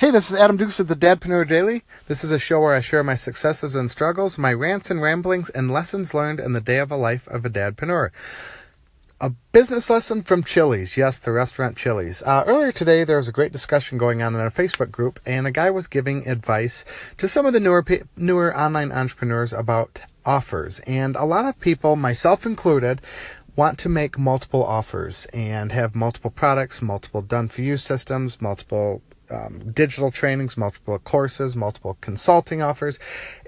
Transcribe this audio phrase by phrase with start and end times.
[0.00, 1.82] Hey, this is Adam Dukes with the Dadpreneur Daily.
[2.08, 5.50] This is a show where I share my successes and struggles, my rants and ramblings,
[5.50, 8.08] and lessons learned in the day of a life of a dadpreneur.
[9.20, 10.96] A business lesson from Chili's.
[10.96, 12.22] Yes, the restaurant Chili's.
[12.22, 15.46] Uh, earlier today, there was a great discussion going on in a Facebook group, and
[15.46, 16.82] a guy was giving advice
[17.18, 17.84] to some of the newer
[18.16, 20.78] newer online entrepreneurs about offers.
[20.86, 23.02] And a lot of people, myself included,
[23.54, 29.02] want to make multiple offers and have multiple products, multiple done for you systems, multiple
[29.30, 32.98] um, digital trainings, multiple courses, multiple consulting offers,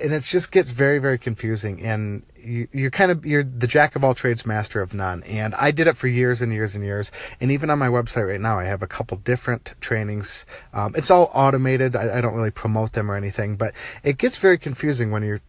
[0.00, 1.82] and it just gets very, very confusing.
[1.82, 5.22] And you, you're kind of you're the jack of all trades, master of none.
[5.24, 7.10] And I did it for years and years and years.
[7.40, 10.46] And even on my website right now, I have a couple different trainings.
[10.72, 11.96] Um, it's all automated.
[11.96, 15.40] I, I don't really promote them or anything, but it gets very confusing when you're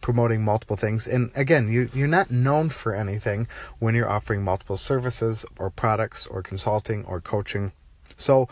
[0.00, 1.06] promoting multiple things.
[1.06, 6.26] And again, you, you're not known for anything when you're offering multiple services or products
[6.26, 7.72] or consulting or coaching.
[8.16, 8.48] So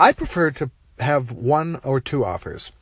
[0.00, 2.72] I prefer to have one or two offers.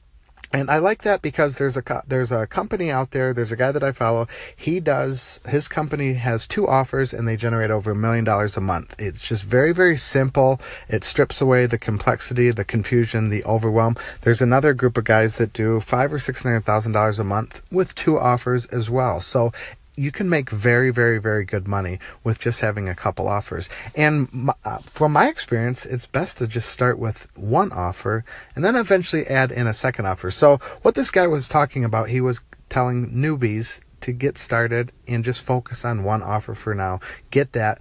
[0.50, 3.34] And I like that because there's a there's a company out there.
[3.34, 4.28] There's a guy that I follow.
[4.56, 8.62] He does his company has two offers and they generate over a million dollars a
[8.62, 8.94] month.
[8.98, 10.58] It's just very very simple.
[10.88, 13.96] It strips away the complexity, the confusion, the overwhelm.
[14.22, 17.60] There's another group of guys that do five or six hundred thousand dollars a month
[17.70, 19.20] with two offers as well.
[19.20, 19.52] So
[19.98, 23.68] you can make very, very, very good money with just having a couple offers.
[23.96, 28.24] And my, uh, from my experience, it's best to just start with one offer
[28.54, 30.30] and then eventually add in a second offer.
[30.30, 35.24] So what this guy was talking about, he was telling newbies to get started and
[35.24, 37.00] just focus on one offer for now.
[37.30, 37.80] Get that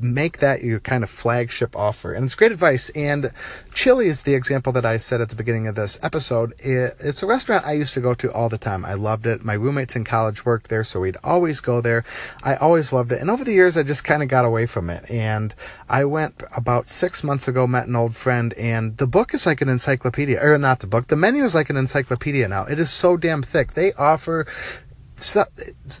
[0.00, 2.12] make that your kind of flagship offer.
[2.12, 2.90] And it's great advice.
[2.90, 3.30] And
[3.72, 6.52] Chili is the example that I said at the beginning of this episode.
[6.58, 8.84] It's a restaurant I used to go to all the time.
[8.84, 9.44] I loved it.
[9.44, 12.04] My roommates in college worked there, so we'd always go there.
[12.42, 13.20] I always loved it.
[13.20, 15.08] And over the years, I just kind of got away from it.
[15.10, 15.54] And
[15.88, 19.60] I went about six months ago, met an old friend, and the book is like
[19.60, 20.40] an encyclopedia.
[20.42, 22.64] Or not the book, the menu is like an encyclopedia now.
[22.64, 23.74] It is so damn thick.
[23.74, 24.46] They offer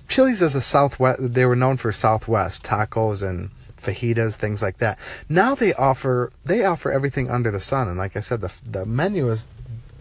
[0.08, 1.34] Chili's is a Southwest.
[1.34, 3.50] They were known for Southwest tacos and
[3.80, 4.98] fajitas, things like that.
[5.28, 8.86] Now they offer they offer everything under the sun, and like I said, the the
[8.86, 9.46] menu is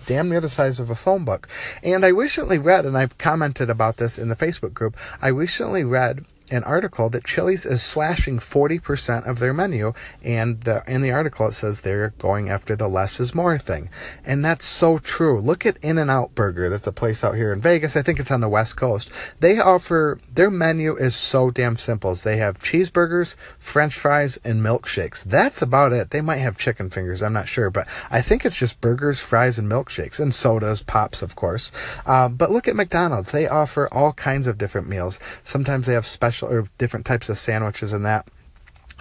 [0.06, 1.48] damn near the size of a phone book.
[1.82, 4.98] And I recently read, and I've commented about this in the Facebook group.
[5.22, 9.94] I recently read an article that Chili's is slashing 40% of their menu,
[10.24, 13.90] and the, in the article it says they're going after the less is more thing.
[14.26, 15.40] And that's so true.
[15.40, 16.70] Look at In N Out Burger.
[16.70, 17.96] That's a place out here in Vegas.
[17.96, 19.10] I think it's on the West Coast.
[19.40, 22.14] They offer, their menu is so damn simple.
[22.14, 25.24] They have cheeseburgers, french fries, and milkshakes.
[25.24, 26.12] That's about it.
[26.12, 29.58] They might have chicken fingers, I'm not sure, but I think it's just burgers, fries,
[29.58, 31.72] and milkshakes, and sodas, pops, of course.
[32.06, 33.32] Uh, but look at McDonald's.
[33.32, 35.20] They offer all kinds of different meals.
[35.44, 38.28] Sometimes they have special special or different types of sandwiches and that.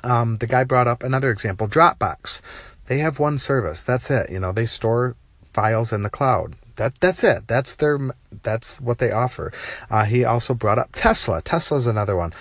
[0.04, 2.41] Um, the guy brought up another example, Dropbox.
[2.86, 3.84] They have one service.
[3.84, 4.30] That's it.
[4.30, 5.16] You know, they store
[5.52, 6.56] files in the cloud.
[6.76, 7.47] That that's it.
[7.47, 7.98] That's their
[8.42, 9.52] that's what they offer.
[9.91, 11.42] Uh, he also brought up Tesla.
[11.42, 12.32] Tesla's another one.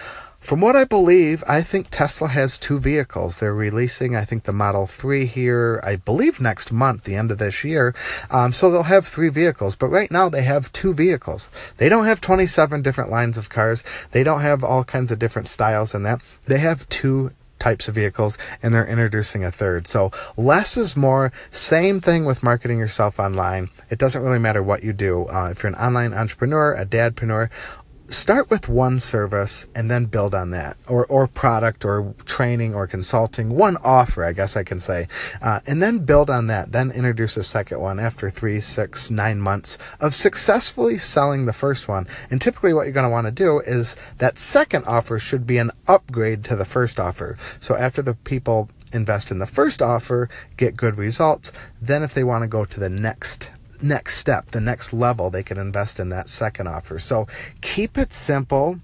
[0.42, 3.38] From what I believe, I think Tesla has two vehicles.
[3.38, 7.38] They're releasing, I think, the Model 3 here, I believe, next month, the end of
[7.38, 7.94] this year.
[8.32, 9.76] Um, so they'll have three vehicles.
[9.76, 11.48] But right now, they have two vehicles.
[11.78, 13.84] They don't have 27 different lines of cars.
[14.12, 16.22] They don't have all kinds of different styles and that.
[16.48, 17.32] They have two
[17.62, 19.86] types of vehicles and they're introducing a third.
[19.86, 21.32] So less is more.
[21.52, 23.70] Same thing with marketing yourself online.
[23.92, 25.28] It doesn't really matter what you do.
[25.28, 27.50] Uh, if you're an online entrepreneur, a dadpreneur,
[28.12, 32.86] start with one service and then build on that or, or product or training or
[32.86, 35.08] consulting one offer i guess i can say
[35.42, 39.40] uh, and then build on that then introduce a second one after three six nine
[39.40, 42.08] months of successfully selling the first one.
[42.30, 45.58] And typically what you're going to want to do is that second offer should be
[45.58, 47.38] an upgrade to the first offer.
[47.60, 52.26] So after the people invest in the first offer get good results then if they
[52.26, 53.50] want to go to the next
[53.84, 57.00] next step, the next level, they can invest in that second offer.
[57.00, 57.28] So
[57.62, 58.80] keep it simple.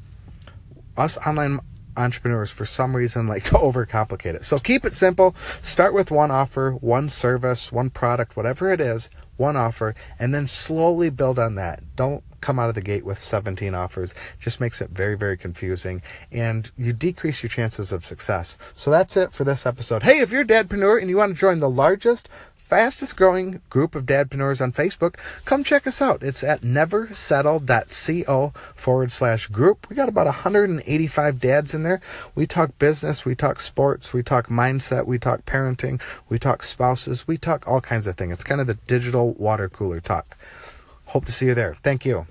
[0.95, 1.59] Us online
[1.97, 4.45] entrepreneurs, for some reason, like to overcomplicate it.
[4.45, 5.35] So keep it simple.
[5.61, 10.47] Start with one offer, one service, one product, whatever it is, one offer, and then
[10.47, 11.83] slowly build on that.
[11.95, 14.13] Don't come out of the gate with 17 offers.
[14.39, 16.01] Just makes it very, very confusing
[16.31, 18.57] and you decrease your chances of success.
[18.75, 20.03] So that's it for this episode.
[20.03, 22.29] Hey, if you're a dadpreneur and you want to join the largest
[22.67, 25.15] fastest growing group of dadpreneurs on Facebook,
[25.45, 26.21] come check us out.
[26.21, 29.89] It's at neversettle.co forward slash group.
[29.89, 32.01] We got about 185 dads in there.
[32.35, 37.25] We talk business, we talk sports, we talk mindset, we talk parenting, we talk spouses,
[37.25, 38.33] we talk all kinds of things.
[38.33, 40.35] It's kind of the digital water cooler talk.
[41.05, 41.77] Hope to see you there.
[41.83, 42.27] Thank you.